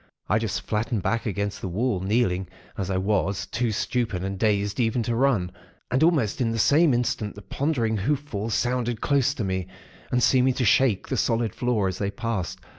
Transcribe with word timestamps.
I 0.27 0.39
just 0.39 0.61
flattened 0.61 1.03
back 1.03 1.27
against 1.27 1.61
the 1.61 1.67
wall, 1.67 1.99
kneeling, 1.99 2.47
as 2.75 2.89
I 2.89 2.97
was, 2.97 3.45
too 3.45 3.71
stupid 3.71 4.23
and 4.23 4.39
dazed 4.39 4.79
even 4.79 5.03
to 5.03 5.15
run. 5.15 5.51
And 5.91 6.01
almost 6.01 6.41
in 6.41 6.51
the 6.51 6.57
same 6.57 6.91
instant 6.91 7.35
the 7.35 7.43
ponderous 7.43 7.99
hoof 7.99 8.21
falls 8.21 8.55
sounded 8.55 8.99
close 8.99 9.35
to 9.35 9.43
me, 9.43 9.67
and 10.11 10.23
seeming 10.23 10.55
to 10.55 10.65
shake 10.65 11.07
the 11.09 11.17
solid 11.17 11.53
floor, 11.53 11.87
as 11.87 11.99
they 11.99 12.09
passed. 12.09 12.57